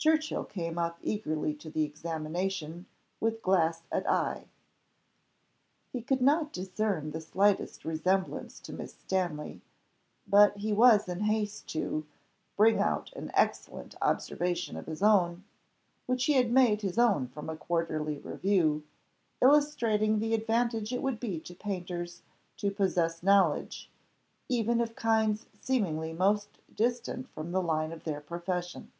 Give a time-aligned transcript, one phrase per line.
[0.00, 2.86] Churchill came up eagerly to the examination,
[3.18, 4.46] with glass at eye.
[5.92, 9.60] He could not discern the slightest resemblance to Miss Stanley;
[10.24, 12.06] but he was in haste to
[12.56, 15.42] bring out an excellent observation of his own,
[16.06, 18.84] which he had made his own from a Quarterly Review,
[19.42, 22.22] illustrating the advantage it would be to painters
[22.58, 23.90] to possess knowledge,
[24.48, 28.92] even of kinds seemingly most distant from the line of their profession.